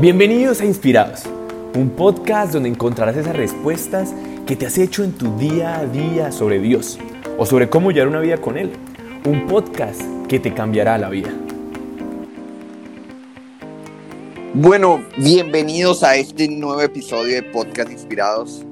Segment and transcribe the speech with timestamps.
[0.00, 1.24] Bienvenidos a Inspirados,
[1.74, 4.14] un podcast donde encontrarás esas respuestas
[4.46, 6.98] que te has hecho en tu día a día sobre Dios
[7.36, 8.72] o sobre cómo llevar una vida con Él.
[9.26, 11.34] Un podcast que te cambiará la vida.
[14.54, 18.64] Bueno, bienvenidos a este nuevo episodio de Podcast Inspirados.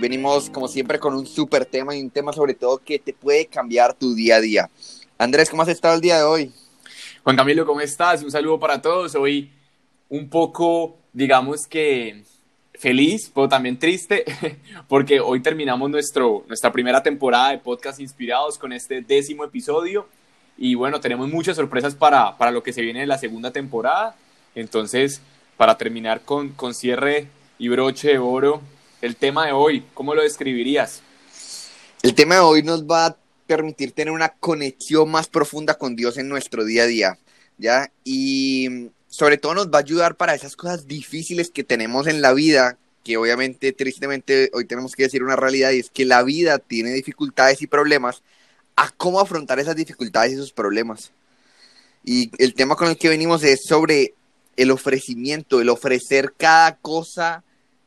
[0.00, 3.46] Venimos como siempre con un súper tema y un tema sobre todo que te puede
[3.46, 4.70] cambiar tu día a día.
[5.18, 6.52] Andrés, ¿cómo has estado el día de hoy?
[7.22, 8.24] Juan Camilo, ¿cómo estás?
[8.24, 9.14] Un saludo para todos.
[9.14, 9.52] Hoy
[10.08, 12.24] un poco, digamos que
[12.74, 14.24] feliz, pero también triste,
[14.88, 20.06] porque hoy terminamos nuestro, nuestra primera temporada de Podcast Inspirados con este décimo episodio.
[20.56, 24.16] Y bueno, tenemos muchas sorpresas para, para lo que se viene en la segunda temporada.
[24.54, 25.20] Entonces,
[25.56, 27.28] para terminar con, con cierre
[27.58, 28.60] y broche de oro,
[29.00, 31.02] el tema de hoy, ¿cómo lo describirías?
[32.02, 33.16] El tema de hoy nos va a
[33.46, 37.18] permitir tener una conexión más profunda con Dios en nuestro día a día,
[37.58, 37.90] ¿ya?
[38.04, 42.32] Y sobre todo nos va a ayudar para esas cosas difíciles que tenemos en la
[42.32, 46.58] vida, que obviamente, tristemente, hoy tenemos que decir una realidad y es que la vida
[46.58, 48.24] tiene dificultades y problemas,
[48.74, 51.12] a cómo afrontar esas dificultades y esos problemas.
[52.02, 54.14] Y el tema con el que venimos es sobre
[54.56, 57.44] el ofrecimiento, el ofrecer cada cosa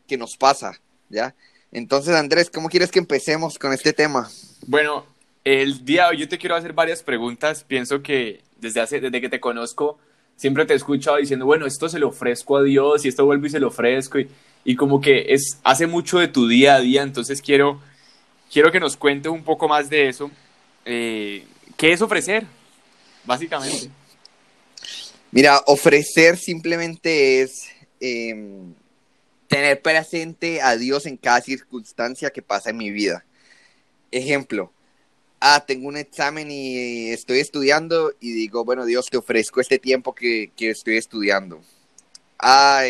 [0.08, 1.36] que nos pasa, ¿ya?
[1.74, 4.30] Entonces, Andrés, ¿cómo quieres que empecemos con este tema?
[4.66, 5.06] Bueno,
[5.44, 7.66] el día hoy yo te quiero hacer varias preguntas.
[7.66, 10.00] Pienso que desde, hace, desde que te conozco,
[10.38, 13.48] siempre te he escuchado diciendo, bueno, esto se lo ofrezco a Dios y esto vuelvo
[13.48, 14.20] y se lo ofrezco.
[14.20, 14.30] Y,
[14.64, 17.82] y como que es, hace mucho de tu día a día, entonces quiero,
[18.52, 20.32] quiero que nos cuentes un poco más de eso.
[20.86, 22.46] Eh, ¿Qué es ofrecer,
[23.26, 23.90] básicamente?
[25.32, 28.36] Mira, ofrecer simplemente es eh,
[29.48, 33.26] tener presente a Dios en cada circunstancia que pasa en mi vida.
[34.12, 34.72] Ejemplo,
[35.40, 40.14] ah, tengo un examen y estoy estudiando y digo, bueno, Dios, te ofrezco este tiempo
[40.14, 41.62] que, que estoy estudiando.
[42.40, 42.84] Ah,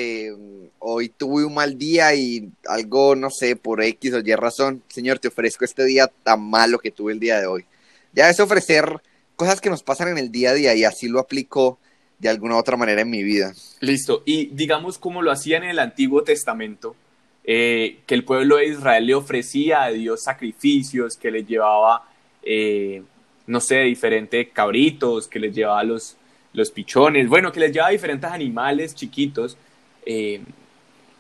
[0.80, 5.20] hoy tuve un mal día y algo, no sé, por X o Y razón, Señor,
[5.20, 7.66] te ofrezco este día tan malo que tuve el día de hoy.
[8.13, 9.02] Ya es ofrecer
[9.35, 11.79] cosas que nos pasan en el día a día y así lo aplico
[12.19, 13.53] de alguna u otra manera en mi vida.
[13.79, 14.24] Listo.
[14.25, 16.96] Y digamos como lo hacían en el Antiguo Testamento,
[17.44, 22.09] eh, que el pueblo de Israel le ofrecía a Dios sacrificios, que le llevaba
[22.50, 23.03] eh,
[23.46, 26.16] no sé, diferentes cabritos, que les llevaba los,
[26.53, 29.58] los pichones, bueno, que les llevaba diferentes animales chiquitos.
[30.06, 30.41] Eh,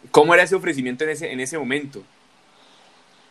[0.09, 2.01] ¿Cómo era ese ofrecimiento en ese, en ese momento?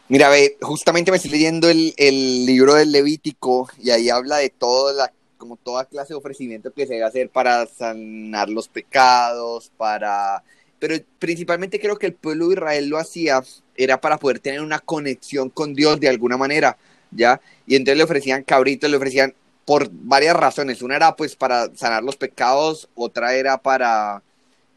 [0.09, 4.51] Mira, ve, justamente me estoy leyendo el, el, libro del Levítico y ahí habla de
[4.51, 9.73] toda la, como toda clase de ofrecimiento que se debe hacer para sanar los pecados,
[9.77, 10.43] para...
[10.79, 13.43] Pero principalmente creo que el pueblo de Israel lo hacía,
[13.75, 16.77] era para poder tener una conexión con Dios de alguna manera.
[17.11, 17.41] ¿Ya?
[17.67, 19.35] Y entonces le ofrecían cabritos, le ofrecían
[19.65, 20.83] por varias razones.
[20.83, 24.23] Una era pues para sanar los pecados, otra era para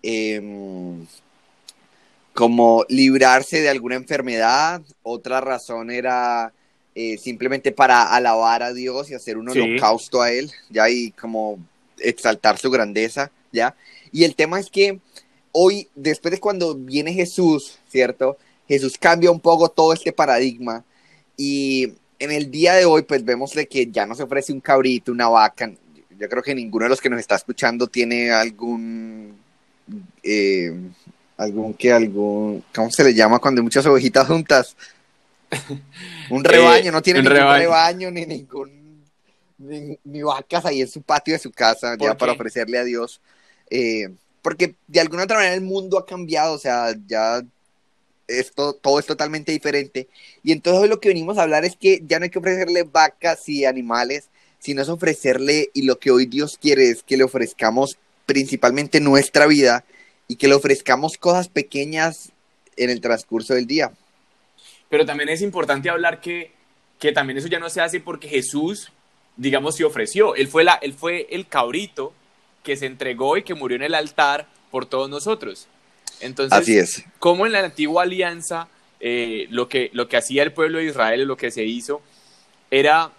[0.03, 0.41] eh,
[2.34, 6.53] como librarse de alguna enfermedad, otra razón era
[6.95, 9.59] eh, simplemente para alabar a Dios y hacer un sí.
[9.59, 10.89] holocausto a Él, ¿ya?
[10.89, 11.59] Y como
[12.00, 13.75] exaltar su grandeza, ¿ya?
[14.12, 15.00] Y el tema es que
[15.51, 18.38] hoy, después de cuando viene Jesús, ¿cierto?
[18.68, 20.84] Jesús cambia un poco todo este paradigma
[21.38, 24.59] y en el día de hoy, pues vemos de que ya no se ofrece un
[24.59, 25.72] cabrito, una vaca.
[26.18, 29.38] Yo creo que ninguno de los que nos está escuchando tiene algún,
[30.22, 30.74] eh,
[31.38, 34.75] algún que algún, ¿cómo se le llama cuando hay muchas ovejitas juntas?
[36.30, 37.59] Un rebaño, eh, no tiene ningún rebaño.
[37.59, 39.01] rebaño, ni ningún,
[39.57, 43.22] ni, ni, vacas ahí en su patio de su casa, ya para ofrecerle a Dios.
[43.69, 44.09] Eh,
[44.41, 47.41] porque de alguna otra manera el mundo ha cambiado, o sea, ya
[48.29, 50.07] esto, todo es totalmente diferente.
[50.44, 52.84] Y entonces hoy lo que venimos a hablar es que ya no hay que ofrecerle
[52.84, 54.29] vacas y animales,
[54.59, 59.47] sino es ofrecerle, y lo que hoy Dios quiere es que le ofrezcamos principalmente nuestra
[59.47, 59.85] vida
[60.28, 62.31] y que le ofrezcamos cosas pequeñas
[62.78, 63.91] en el transcurso del día.
[64.89, 66.51] Pero también es importante hablar que,
[67.00, 68.91] que también eso ya no se hace porque Jesús,
[69.38, 70.35] digamos, se ofreció.
[70.35, 72.13] Él fue, la, él fue el cabrito
[72.63, 75.68] que se entregó y que murió en el altar por todos nosotros.
[76.21, 77.04] Entonces, Así es.
[77.19, 78.68] como en la antigua alianza,
[79.00, 82.01] eh, lo, que, lo que hacía el pueblo de Israel, lo que se hizo,
[82.69, 83.12] era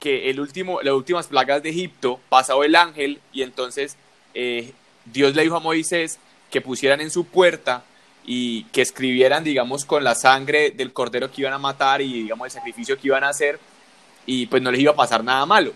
[0.00, 3.96] que el último, las últimas plagas de Egipto pasaba el ángel y entonces
[4.34, 4.72] eh,
[5.04, 6.18] Dios le dijo a Moisés
[6.50, 7.84] que pusieran en su puerta
[8.24, 12.46] y que escribieran, digamos, con la sangre del cordero que iban a matar y, digamos,
[12.46, 13.58] el sacrificio que iban a hacer
[14.26, 15.72] y pues no les iba a pasar nada malo.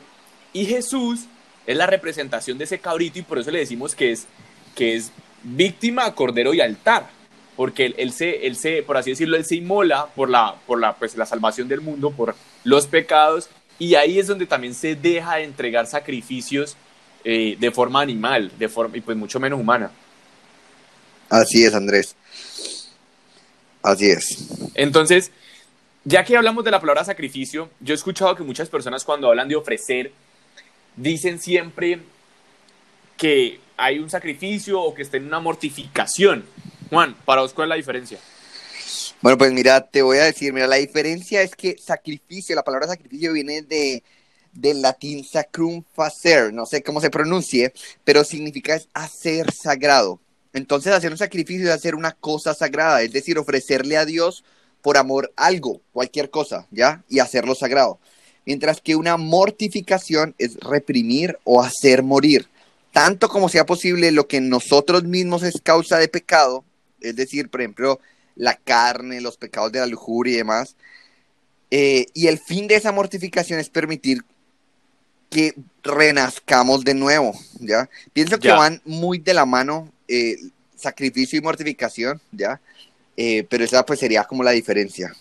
[0.52, 1.20] Y Jesús
[1.66, 4.26] es la representación de ese cabrito y por eso le decimos que es,
[4.74, 5.12] que es
[5.42, 7.08] víctima, cordero y altar,
[7.56, 10.80] porque él, él, se, él se, por así decirlo, él se inmola por la, por
[10.80, 12.34] la, pues, la salvación del mundo, por
[12.64, 13.48] los pecados,
[13.78, 16.76] y ahí es donde también se deja de entregar sacrificios
[17.24, 19.90] eh, de forma animal, de forma, y pues mucho menos humana.
[21.28, 22.16] Así es, Andrés.
[23.82, 24.48] Así es.
[24.74, 25.30] Entonces,
[26.04, 29.48] ya que hablamos de la palabra sacrificio, yo he escuchado que muchas personas cuando hablan
[29.48, 30.12] de ofrecer,
[30.96, 32.00] dicen siempre
[33.16, 36.44] que hay un sacrificio o que está en una mortificación.
[36.90, 38.18] Juan, para vos, ¿cuál es la diferencia?
[39.22, 42.86] Bueno, pues mira, te voy a decir, mira, la diferencia es que sacrificio, la palabra
[42.86, 44.02] sacrificio viene de
[44.52, 47.72] del latín sacrum facer, no sé cómo se pronuncie,
[48.02, 50.20] pero significa hacer sagrado.
[50.52, 54.44] Entonces, hacer un sacrificio es hacer una cosa sagrada, es decir, ofrecerle a Dios
[54.82, 57.04] por amor algo, cualquier cosa, ¿ya?
[57.08, 58.00] Y hacerlo sagrado.
[58.44, 62.48] Mientras que una mortificación es reprimir o hacer morir,
[62.92, 66.64] tanto como sea posible lo que nosotros mismos es causa de pecado,
[67.00, 68.00] es decir, por ejemplo,
[68.36, 70.76] la carne, los pecados de la lujuria y demás.
[71.70, 74.24] Eh, y el fin de esa mortificación es permitir
[75.30, 75.54] que
[75.84, 77.88] renazcamos de nuevo, ¿ya?
[78.12, 80.36] Pienso que van muy de la mano eh,
[80.74, 82.60] sacrificio y mortificación, ¿ya?
[83.16, 85.14] Eh, pero esa pues sería como la diferencia.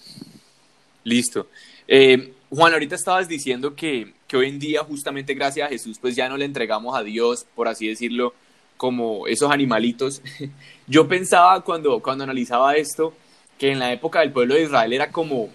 [1.03, 1.47] Listo.
[1.87, 6.15] Eh, Juan, ahorita estabas diciendo que, que, hoy en día, justamente gracias a Jesús, pues
[6.15, 8.33] ya no le entregamos a Dios, por así decirlo,
[8.77, 10.21] como esos animalitos.
[10.87, 13.13] Yo pensaba cuando, cuando analizaba esto,
[13.57, 15.49] que en la época del pueblo de Israel era como,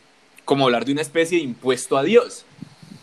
[0.45, 2.45] como hablar de una especie de impuesto a Dios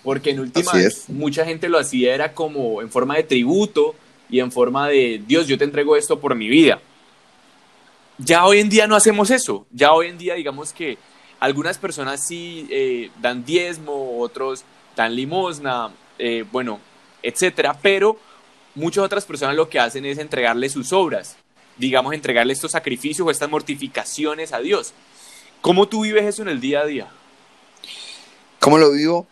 [0.03, 0.71] porque en última
[1.09, 3.95] mucha gente lo hacía era como en forma de tributo
[4.29, 6.81] y en forma de Dios, yo te entrego esto por mi vida.
[8.17, 10.97] Ya hoy en día no hacemos eso, ya hoy en día digamos que
[11.41, 14.63] algunas personas sí eh, dan diezmo, otros
[14.95, 16.79] dan limosna, eh, bueno,
[17.23, 18.17] etcétera, pero
[18.75, 21.38] muchas otras personas lo que hacen es entregarle sus obras,
[21.77, 24.93] digamos, entregarle estos sacrificios o estas mortificaciones a Dios.
[25.61, 27.07] ¿Cómo tú vives eso en el día a día?
[28.59, 29.25] ¿Cómo lo vivo?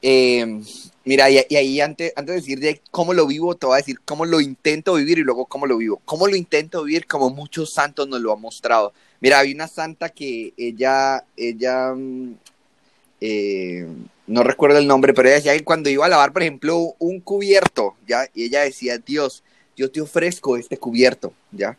[0.00, 0.62] Eh,
[1.04, 4.00] mira, y, ahí antes, antes de decir de cómo lo vivo, te voy a decir
[4.06, 6.00] cómo lo intento vivir y luego cómo lo vivo.
[6.06, 7.06] ¿Cómo lo intento vivir?
[7.06, 8.94] Como muchos santos nos lo han mostrado.
[9.20, 12.34] Mira, había una santa que ella, ella, mm,
[13.20, 13.86] eh,
[14.26, 17.20] no recuerdo el nombre, pero ella decía que cuando iba a lavar, por ejemplo, un
[17.20, 18.26] cubierto, ¿ya?
[18.34, 19.42] Y ella decía, Dios,
[19.76, 21.76] yo te ofrezco este cubierto, ¿ya?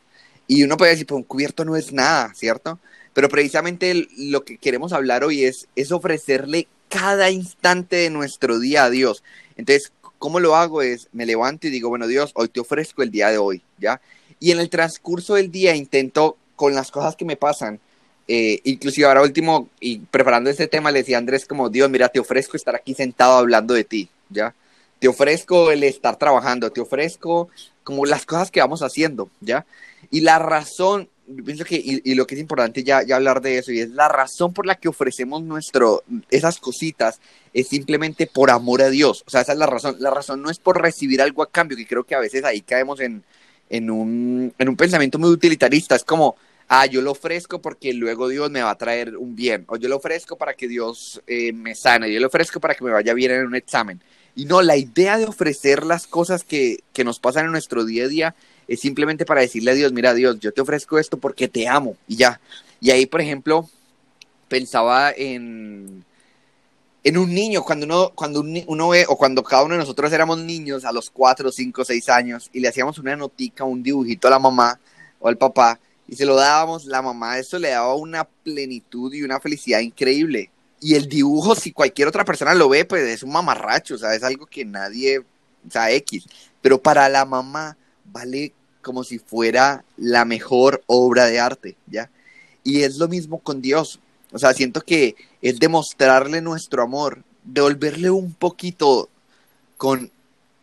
[0.47, 2.79] Y uno puede decir, pues un cubierto no es nada, ¿cierto?
[3.13, 8.83] Pero precisamente lo que queremos hablar hoy es, es ofrecerle cada instante de nuestro día
[8.83, 9.23] a Dios.
[9.55, 10.81] Entonces, ¿cómo lo hago?
[10.81, 14.01] Es, me levanto y digo, bueno, Dios, hoy te ofrezco el día de hoy, ¿ya?
[14.39, 17.79] Y en el transcurso del día intento, con las cosas que me pasan,
[18.27, 22.07] eh, inclusive ahora último, y preparando este tema, le decía a Andrés como, Dios, mira,
[22.09, 24.53] te ofrezco estar aquí sentado hablando de ti, ¿ya?
[24.99, 27.49] Te ofrezco el estar trabajando, te ofrezco
[27.83, 29.65] como las cosas que vamos haciendo, ¿ya?
[30.11, 31.09] Y la razón
[31.43, 34.07] pienso que, y, lo que es importante ya, ya, hablar de eso, y es la
[34.07, 37.19] razón por la que ofrecemos nuestro, esas cositas,
[37.55, 39.23] es simplemente por amor a Dios.
[39.25, 39.95] O sea, esa es la razón.
[39.97, 42.61] La razón no es por recibir algo a cambio, que creo que a veces ahí
[42.61, 43.23] caemos en,
[43.71, 45.95] en, un, en un pensamiento muy utilitarista.
[45.95, 46.35] Es como,
[46.73, 49.89] ah, yo lo ofrezco porque luego Dios me va a traer un bien, o yo
[49.89, 53.13] lo ofrezco para que Dios eh, me sane, yo lo ofrezco para que me vaya
[53.13, 54.01] bien en un examen.
[54.35, 58.05] Y no, la idea de ofrecer las cosas que, que nos pasan en nuestro día
[58.05, 58.35] a día
[58.69, 61.97] es simplemente para decirle a Dios, mira Dios, yo te ofrezco esto porque te amo
[62.07, 62.39] y ya.
[62.79, 63.69] Y ahí, por ejemplo,
[64.47, 66.05] pensaba en,
[67.03, 70.37] en un niño, cuando uno, cuando uno ve, o cuando cada uno de nosotros éramos
[70.39, 74.31] niños a los 4, 5, 6 años y le hacíamos una notica, un dibujito a
[74.31, 74.79] la mamá
[75.19, 75.77] o al papá
[76.11, 80.51] y se lo dábamos, la mamá eso le daba una plenitud y una felicidad increíble.
[80.81, 84.13] Y el dibujo, si cualquier otra persona lo ve, pues es un mamarracho, o sea,
[84.13, 86.25] es algo que nadie, o sea, X.
[86.61, 92.11] Pero para la mamá vale como si fuera la mejor obra de arte, ¿ya?
[92.61, 94.01] Y es lo mismo con Dios.
[94.33, 99.07] O sea, siento que es demostrarle nuestro amor, devolverle un poquito
[99.77, 100.11] con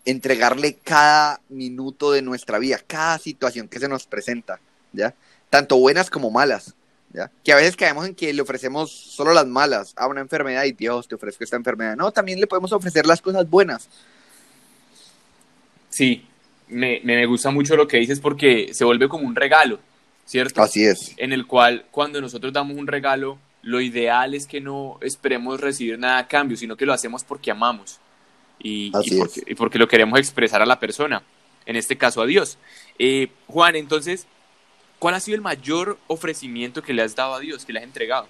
[0.04, 4.60] entregarle cada minuto de nuestra vida, cada situación que se nos presenta,
[4.92, 5.14] ¿ya?
[5.50, 6.74] Tanto buenas como malas,
[7.12, 7.30] ¿ya?
[7.44, 10.72] Que a veces caemos en que le ofrecemos solo las malas a una enfermedad y
[10.72, 11.96] Dios, te ofrezco esta enfermedad.
[11.96, 13.88] No, también le podemos ofrecer las cosas buenas.
[15.90, 16.26] Sí,
[16.68, 19.80] me, me, gusta mucho lo que dices porque se vuelve como un regalo,
[20.26, 20.62] ¿cierto?
[20.62, 21.14] Así es.
[21.16, 25.98] En el cual cuando nosotros damos un regalo, lo ideal es que no esperemos recibir
[25.98, 27.98] nada a cambio, sino que lo hacemos porque amamos
[28.58, 28.92] y,
[29.46, 31.22] y, porque, lo queremos expresar a la persona,
[31.66, 32.58] en este caso a Dios.
[32.98, 34.26] Eh, Juan, entonces,
[34.98, 37.84] ¿cuál ha sido el mayor ofrecimiento que le has dado a Dios, que le has
[37.84, 38.28] entregado?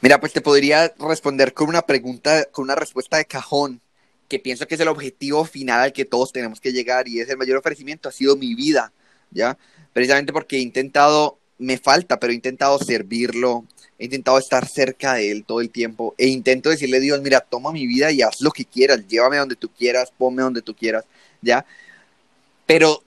[0.00, 3.80] Mira, pues te podría responder con una pregunta, con una respuesta de cajón
[4.28, 7.28] que pienso que es el objetivo final al que todos tenemos que llegar y es
[7.28, 8.92] el mayor ofrecimiento, ha sido mi vida,
[9.30, 9.56] ¿ya?
[9.92, 13.64] Precisamente porque he intentado, me falta, pero he intentado servirlo,
[13.98, 17.72] he intentado estar cerca de él todo el tiempo e intento decirle, Dios, mira, toma
[17.72, 21.04] mi vida y haz lo que quieras, llévame donde tú quieras, ponme donde tú quieras,
[21.40, 21.64] ¿ya?
[22.66, 23.02] Pero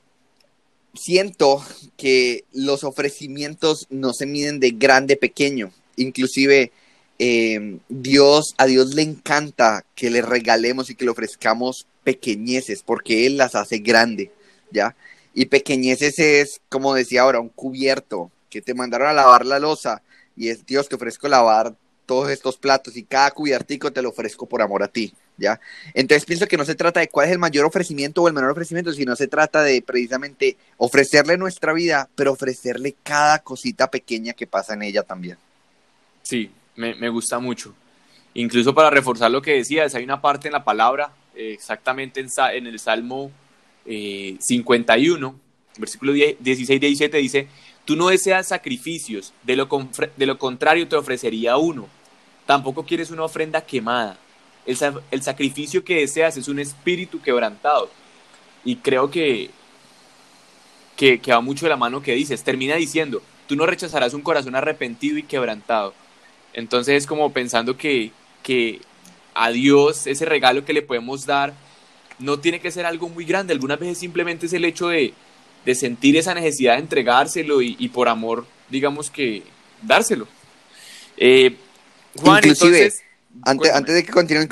[0.97, 1.63] siento
[1.95, 5.71] que los ofrecimientos no se miden de grande pequeño.
[5.95, 6.71] Inclusive
[7.19, 13.25] eh, Dios, a Dios le encanta que le regalemos y que le ofrezcamos pequeñeces, porque
[13.25, 14.31] Él las hace grande,
[14.71, 14.95] ¿ya?
[15.33, 20.01] Y pequeñeces es, como decía ahora, un cubierto que te mandaron a lavar la losa
[20.35, 21.75] y es Dios, te ofrezco lavar
[22.05, 25.13] todos estos platos y cada cubiertico te lo ofrezco por amor a ti,
[25.93, 28.51] Entonces pienso que no se trata de cuál es el mayor ofrecimiento o el menor
[28.51, 34.47] ofrecimiento, sino se trata de precisamente ofrecerle nuestra vida, pero ofrecerle cada cosita pequeña que
[34.47, 35.37] pasa en ella también.
[36.23, 37.73] Sí, me, gusta mucho.
[38.33, 42.67] Incluso para reforzar lo que decías, hay una parte en la palabra, eh, exactamente en,
[42.67, 43.31] el Salmo
[43.85, 47.47] 51, eh, versículo 16-17, dice,
[47.85, 51.87] tú no deseas sacrificios, de lo contrario te ofrecería uno.
[52.45, 54.17] Tampoco quieres una ofrenda quemada.
[54.67, 54.77] El,
[55.09, 57.89] el sacrificio que deseas es un espíritu quebrantado.
[58.63, 59.49] Y creo que,
[60.95, 62.43] que, que va mucho de la mano que dices.
[62.43, 65.93] Termina diciendo, tú no rechazarás un corazón arrepentido y quebrantado.
[66.53, 68.11] Entonces es como pensando que,
[68.43, 68.81] que
[69.33, 71.53] a Dios ese regalo que le podemos dar
[72.19, 73.53] no tiene que ser algo muy grande.
[73.53, 75.13] Algunas veces simplemente es el hecho de,
[75.65, 79.43] de sentir esa necesidad de entregárselo y, por amor, digamos que
[79.81, 80.27] dárselo.
[81.15, 81.55] Eh,
[82.17, 83.03] Juan, entonces...
[83.43, 84.47] Antes, antes, de que continúe,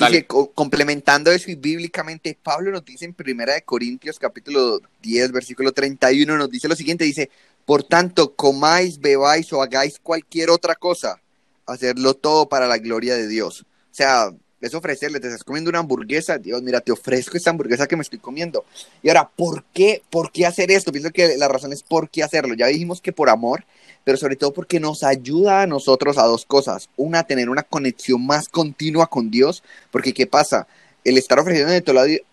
[0.54, 6.38] complementando eso y bíblicamente, Pablo nos dice en Primera de Corintios capítulo 10, versículo 31,
[6.38, 7.30] nos dice lo siguiente, dice,
[7.66, 11.20] por tanto, comáis, bebáis o hagáis cualquier otra cosa,
[11.66, 13.62] hacerlo todo para la gloria de Dios.
[13.62, 17.88] O sea, es ofrecerle, te estás comiendo una hamburguesa, Dios, mira, te ofrezco esta hamburguesa
[17.88, 18.66] que me estoy comiendo.
[19.04, 20.02] Y ahora, ¿por qué?
[20.10, 20.92] ¿Por qué hacer esto?
[20.92, 22.56] Pienso que la razón es por qué hacerlo.
[22.56, 23.66] Ya dijimos que por amor,
[24.06, 26.90] pero sobre todo porque nos ayuda a nosotros a dos cosas.
[26.96, 30.68] Una, tener una conexión más continua con Dios, porque ¿qué pasa?
[31.04, 31.82] El estar ofreciendo de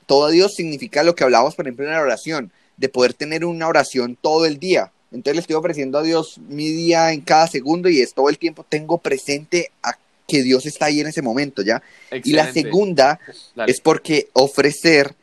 [0.07, 3.45] todo a Dios significa lo que hablábamos, por ejemplo, en la oración, de poder tener
[3.45, 4.93] una oración todo el día.
[5.13, 8.39] Entonces le estoy ofreciendo a Dios mi día en cada segundo y es todo el
[8.39, 9.97] tiempo tengo presente a
[10.29, 11.83] que Dios está ahí en ese momento, ¿ya?
[12.25, 13.19] Y la segunda
[13.67, 15.15] es porque ofrecer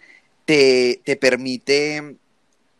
[0.45, 2.15] te, te, permite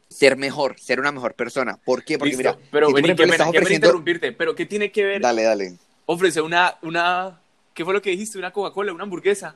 [0.10, 1.78] ser mejor, ser una mejor persona.
[1.78, 2.18] ¿Por qué?
[2.18, 5.22] Porque mira, pero vení, que interrumpirte, pero ¿qué tiene que ver?
[5.22, 5.78] Dale, dale.
[6.06, 7.40] Ofrecer una, una,
[7.74, 8.38] ¿qué fue lo que dijiste?
[8.38, 9.56] Una Coca-Cola, una hamburguesa.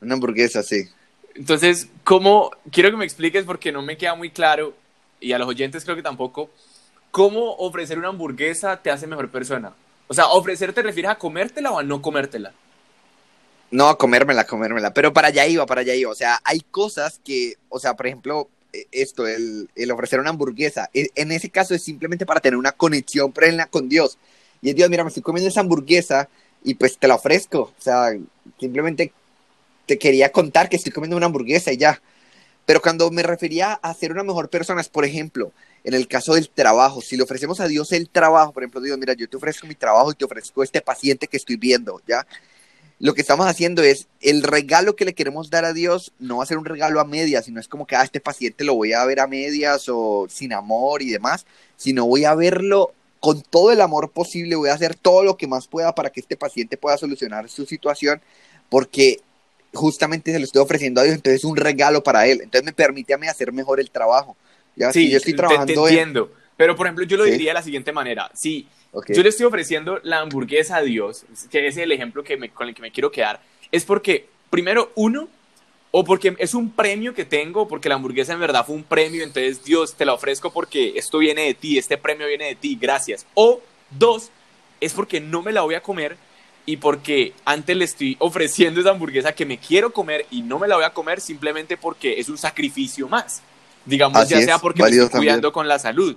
[0.00, 0.84] Una hamburguesa, sí.
[1.34, 2.50] Entonces, ¿cómo?
[2.70, 4.74] Quiero que me expliques porque no me queda muy claro
[5.20, 6.50] y a los oyentes creo que tampoco
[7.10, 9.72] ¿cómo ofrecer una hamburguesa te hace mejor persona?
[10.08, 12.52] O sea, ofrecer te refieres a comértela o a no comértela.
[13.70, 14.92] No, a comérmela, comérmela.
[14.92, 16.10] Pero para allá iba, para allá iba.
[16.10, 18.48] O sea, hay cosas que, o sea, por ejemplo,
[18.92, 23.32] esto, el, ofrecer una hamburguesa, e, en ese caso es simplemente para tener una conexión
[23.32, 24.18] plena con Dios.
[24.62, 26.28] Y es Dios, mira, me estoy comiendo esa hamburguesa
[26.64, 27.72] y pues te la ofrezco.
[27.78, 28.10] O sea,
[28.58, 29.12] simplemente
[29.86, 32.00] te quería contar que estoy comiendo una hamburguesa y ya.
[32.66, 36.34] Pero cuando me refería a ser una mejor persona es, por ejemplo, en el caso
[36.34, 39.36] del trabajo, si le ofrecemos a Dios el trabajo, por ejemplo, Dios, mira, yo te
[39.36, 42.26] ofrezco mi trabajo y te ofrezco este paciente que estoy viendo, ¿ya?
[43.00, 46.42] Lo que estamos haciendo es, el regalo que le queremos dar a Dios no va
[46.42, 48.74] a ser un regalo a medias, sino es como que, a ah, este paciente lo
[48.74, 53.40] voy a ver a medias o sin amor y demás, sino voy a verlo con
[53.40, 56.36] todo el amor posible, voy a hacer todo lo que más pueda para que este
[56.36, 58.20] paciente pueda solucionar su situación,
[58.68, 59.20] porque
[59.72, 62.72] justamente se lo estoy ofreciendo a Dios, entonces es un regalo para él, entonces me
[62.74, 64.36] permite a mí hacer mejor el trabajo.
[64.76, 64.92] ¿ya?
[64.92, 66.32] Sí, yo estoy trabajando te, entiendo.
[66.54, 68.30] Pero, por ejemplo, yo lo diría de la siguiente manera.
[68.34, 72.50] Si yo le estoy ofreciendo la hamburguesa a Dios, que es el ejemplo que me,
[72.50, 75.28] con el que me quiero quedar, es porque, primero, uno,
[75.92, 79.22] o porque es un premio que tengo, porque la hamburguesa en verdad fue un premio,
[79.22, 82.78] entonces Dios te la ofrezco porque esto viene de ti, este premio viene de ti,
[82.80, 83.26] gracias.
[83.34, 84.30] O dos,
[84.80, 86.16] es porque no me la voy a comer
[86.66, 90.68] y porque antes le estoy ofreciendo esa hamburguesa que me quiero comer y no me
[90.68, 93.42] la voy a comer simplemente porque es un sacrificio más.
[93.84, 96.16] Digamos, ya sea porque me estoy cuidando con la salud.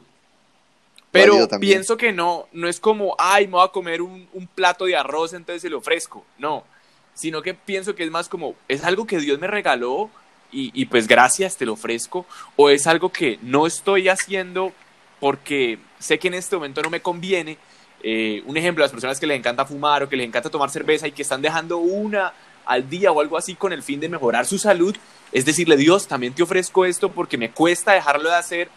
[1.14, 4.96] Pero pienso que no, no es como, ay, me voy a comer un, plato de
[4.96, 6.26] arroz, entonces se lo ofrezco.
[6.38, 6.66] No,
[7.14, 10.10] sino que pienso que es más como, es algo que Dios me regaló
[10.52, 12.26] y, y pues gracias, te lo ofrezco.
[12.56, 14.74] O es algo que no estoy haciendo
[15.20, 17.58] porque sé que en este momento no me conviene,
[18.04, 21.08] eh, un ejemplo, las personas que les encanta fumar o que les encanta tomar cerveza
[21.08, 22.34] y que están dejando una
[22.66, 24.96] al día o algo así con el fin de mejorar su salud,
[25.32, 28.70] es decirle, Dios, también te ofrezco esto porque me cuesta dejarlo de hacer,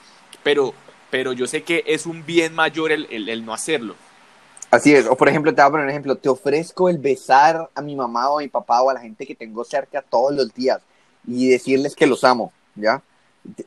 [0.44, 0.74] pero,
[1.10, 3.94] pero yo sé que es un bien mayor el, el, no hacerlo.
[4.70, 7.70] Así es, o por ejemplo, te voy a poner un ejemplo, te ofrezco el besar
[7.74, 10.34] a mi mamá o a mi papá o a la gente que tengo cerca todos
[10.34, 10.80] los días
[11.26, 13.02] y decirles que los amo, ¿ya?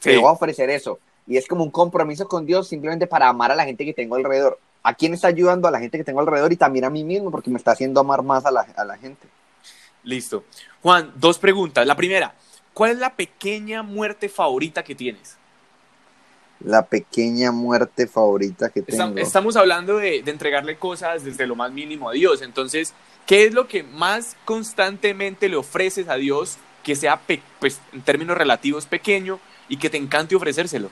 [0.01, 0.99] Te voy a ofrecer eso.
[1.25, 4.15] Y es como un compromiso con Dios simplemente para amar a la gente que tengo
[4.15, 7.03] alrededor a quién está ayudando a la gente que tengo alrededor y también a mí
[7.03, 9.27] mismo, porque me está haciendo amar más a la, a la gente.
[10.03, 10.43] Listo.
[10.81, 11.85] Juan, dos preguntas.
[11.85, 12.33] La primera,
[12.73, 15.37] ¿cuál es la pequeña muerte favorita que tienes?
[16.63, 19.17] La pequeña muerte favorita que tengo.
[19.17, 22.41] Estamos hablando de, de entregarle cosas desde lo más mínimo a Dios.
[22.41, 22.93] Entonces,
[23.25, 27.21] ¿qué es lo que más constantemente le ofreces a Dios que sea,
[27.59, 30.89] pues, en términos relativos, pequeño y que te encante ofrecérselo?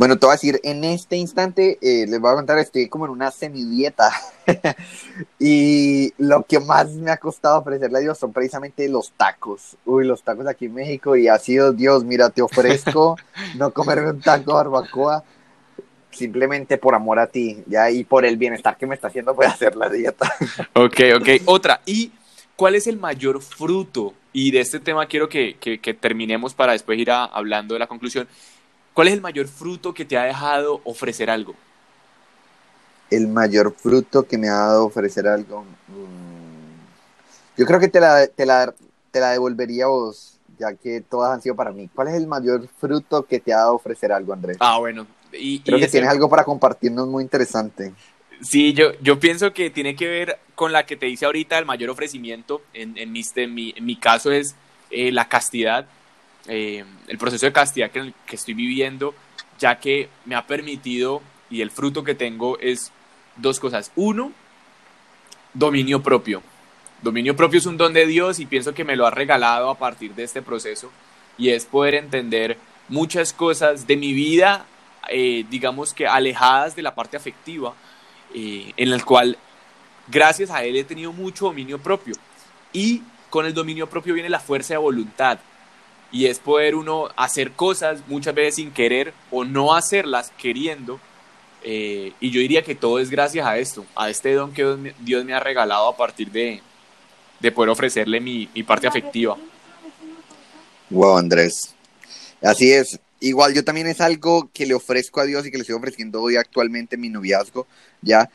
[0.00, 3.04] Bueno, te voy a decir, en este instante eh, les voy a contar, estoy como
[3.04, 4.10] en una semidieta
[5.38, 9.76] y lo que más me ha costado ofrecerle a Dios son precisamente los tacos.
[9.84, 13.18] Uy, los tacos aquí en México y ha sido, Dios, mira, te ofrezco
[13.58, 15.22] no comerme un taco de barbacoa
[16.10, 19.44] simplemente por amor a ti, ya, y por el bienestar que me está haciendo voy
[19.44, 20.34] a hacer la dieta.
[20.72, 21.28] ok, ok.
[21.44, 22.10] Otra, ¿y
[22.56, 24.14] cuál es el mayor fruto?
[24.32, 27.80] Y de este tema quiero que, que, que terminemos para después ir a, hablando de
[27.80, 28.26] la conclusión.
[28.94, 31.54] ¿Cuál es el mayor fruto que te ha dejado ofrecer algo?
[33.10, 35.62] El mayor fruto que me ha dado ofrecer algo.
[35.88, 38.74] Mm, yo creo que te la, te la,
[39.10, 41.88] te la devolvería vos, ya que todas han sido para mí.
[41.94, 44.56] ¿Cuál es el mayor fruto que te ha dado ofrecer algo, Andrés?
[44.60, 45.06] Ah, bueno.
[45.32, 47.92] Y, creo que tienes algo para compartirnos muy interesante.
[48.42, 51.66] Sí, yo, yo pienso que tiene que ver con la que te dice ahorita el
[51.66, 52.62] mayor ofrecimiento.
[52.72, 53.22] En, en, mi,
[53.76, 54.54] en mi, caso es
[54.90, 55.86] eh, la castidad.
[56.48, 59.14] Eh, el proceso de castidad que, estoy viviendo,
[59.58, 62.92] ya que me ha permitido y el fruto que tengo es
[63.36, 63.92] dos cosas.
[63.96, 64.32] Uno,
[65.54, 66.42] dominio propio.
[67.02, 69.78] Dominio propio es un don de Dios y pienso que me lo ha regalado a
[69.78, 70.90] partir de este proceso
[71.38, 74.66] y es poder entender muchas cosas de mi vida,
[75.08, 77.74] eh, digamos que alejadas de la parte afectiva,
[78.34, 79.38] eh, en el cual
[80.08, 82.14] gracias a Él he tenido mucho dominio propio.
[82.72, 85.38] Y con el dominio propio viene la fuerza de voluntad
[86.12, 91.00] y es poder uno hacer cosas muchas veces sin querer o no hacerlas queriendo.
[91.62, 95.24] Eh, y yo diría que todo es gracias a esto, a este don que Dios
[95.24, 96.62] me ha regalado a partir de,
[97.38, 99.36] de poder ofrecerle mi, mi, parte afectiva.
[100.88, 101.74] Wow, Andrés.
[102.42, 102.98] Así es.
[103.20, 106.22] Igual yo también es algo que le ofrezco a Dios y que le estoy ofreciendo
[106.22, 107.66] hoy actualmente en mi noviazgo,
[108.00, 108.30] ¿ya?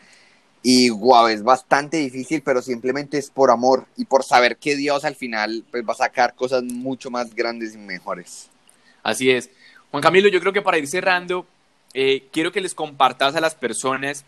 [0.67, 5.06] Y guau, es bastante difícil, pero simplemente es por amor y por saber que Dios
[5.06, 8.49] al final pues, va a sacar cosas mucho más grandes y mejores.
[9.04, 9.51] Así es.
[9.91, 11.45] Juan Camilo, yo creo que para ir cerrando,
[11.93, 14.25] eh, quiero que les compartas a las personas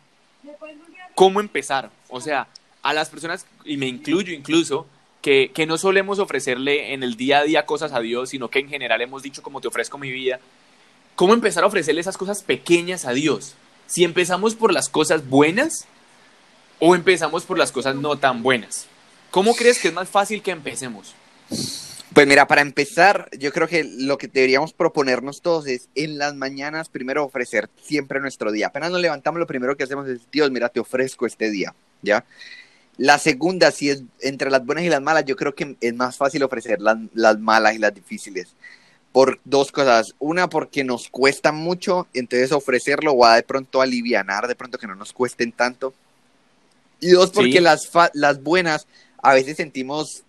[1.15, 1.89] cómo empezar.
[2.08, 2.47] O sea,
[2.84, 4.86] a las personas, y me incluyo incluso,
[5.23, 8.60] que, que, no solemos ofrecerle en el día a día cosas a Dios, sino que
[8.60, 10.39] en general hemos dicho como te ofrezco mi vida.
[11.15, 13.56] ¿Cómo empezar a ofrecerle esas cosas pequeñas a Dios?
[13.88, 15.88] Si empezamos por las cosas buenas,
[16.80, 18.88] o empezamos por las cosas no tan buenas?
[19.32, 21.13] ¿Cómo crees que es más fácil que empecemos?
[22.13, 26.34] Pues mira, para empezar, yo creo que lo que deberíamos proponernos todos es en las
[26.34, 28.68] mañanas primero ofrecer siempre nuestro día.
[28.68, 32.26] Apenas nos levantamos, lo primero que hacemos es, Dios, mira, te ofrezco este día, ¿ya?
[32.98, 36.18] La segunda, si es entre las buenas y las malas, yo creo que es más
[36.18, 38.56] fácil ofrecer las, las malas y las difíciles.
[39.12, 40.16] Por dos cosas.
[40.18, 44.88] Una, porque nos cuesta mucho, entonces ofrecerlo va de pronto a alivianar, de pronto que
[44.88, 45.94] no nos cuesten tanto.
[46.99, 48.88] Y dos, porque las, las buenas
[49.21, 50.23] a veces sentimos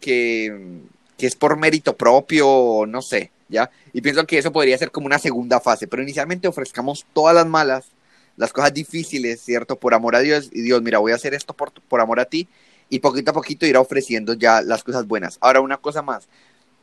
[0.00, 0.80] que,
[1.16, 3.70] que es por mérito propio, no sé, ¿ya?
[3.92, 7.46] Y pienso que eso podría ser como una segunda fase, pero inicialmente ofrezcamos todas las
[7.46, 7.86] malas,
[8.36, 9.76] las cosas difíciles, ¿cierto?
[9.76, 12.24] Por amor a Dios, y Dios, mira, voy a hacer esto por, por amor a
[12.24, 12.48] ti,
[12.88, 15.38] y poquito a poquito ir ofreciendo ya las cosas buenas.
[15.40, 16.28] Ahora, una cosa más,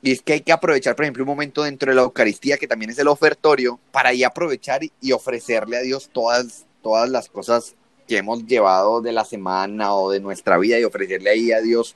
[0.02, 2.68] y es que hay que aprovechar, por ejemplo, un momento dentro de la Eucaristía, que
[2.68, 7.74] también es el ofertorio, para ahí aprovechar y ofrecerle a Dios todas, todas las cosas
[8.08, 11.96] que hemos llevado de la semana o de nuestra vida y ofrecerle ahí a Dios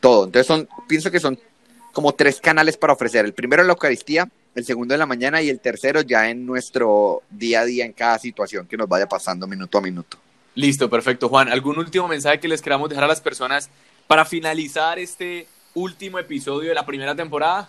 [0.00, 0.24] todo.
[0.24, 1.38] Entonces son, pienso que son
[1.92, 3.24] como tres canales para ofrecer.
[3.24, 6.46] El primero en la Eucaristía, el segundo en la mañana y el tercero ya en
[6.46, 10.18] nuestro día a día en cada situación que nos vaya pasando minuto a minuto.
[10.54, 11.28] Listo, perfecto.
[11.28, 13.70] Juan, ¿algún último mensaje que les queramos dejar a las personas
[14.06, 17.68] para finalizar este último episodio de la primera temporada?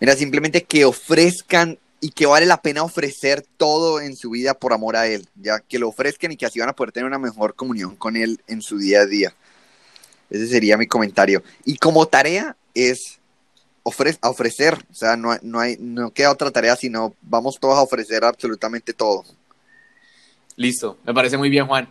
[0.00, 4.74] Mira, simplemente que ofrezcan y que vale la pena ofrecer todo en su vida por
[4.74, 7.18] amor a Él, ya que lo ofrezcan y que así van a poder tener una
[7.18, 9.32] mejor comunión con Él en su día a día.
[10.28, 11.42] Ese sería mi comentario.
[11.64, 13.18] Y como tarea es
[13.84, 17.82] ofre ofrecer, o sea, no, no, hay, no queda otra tarea sino vamos todos a
[17.82, 19.24] ofrecer absolutamente todo.
[20.56, 21.88] Listo, me parece muy bien, Juan.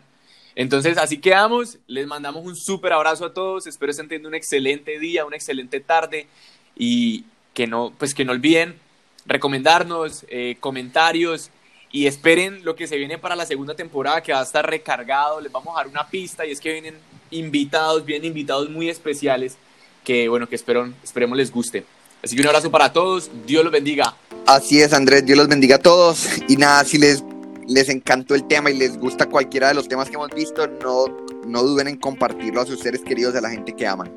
[0.54, 1.80] Entonces, así quedamos.
[1.88, 3.66] Les mandamos un súper abrazo a todos.
[3.66, 6.28] Espero estén teniendo un excelente día, una excelente tarde
[6.76, 8.83] y que no, pues que no olviden
[9.26, 11.50] recomendarnos, eh, comentarios
[11.92, 15.40] y esperen lo que se viene para la segunda temporada que va a estar recargado.
[15.40, 16.96] Les vamos a dar una pista y es que vienen
[17.32, 19.58] invitados, vienen invitados muy especiales
[20.04, 21.86] que, bueno, que espero, esperemos les guste.
[22.24, 24.16] Así que un abrazo para todos, Dios los bendiga.
[24.46, 26.26] Así es, Andrés, Dios los bendiga a todos.
[26.48, 27.24] Y nada, si les,
[27.68, 31.06] les encantó el tema y les gusta cualquiera de los temas que hemos visto, no,
[31.46, 34.12] no duden en compartirlo a sus seres queridos, a la gente que aman.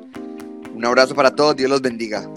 [0.73, 2.29] Un abrazo para todos, Dios los bendiga.